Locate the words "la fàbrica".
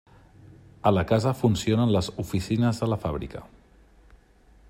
2.95-3.47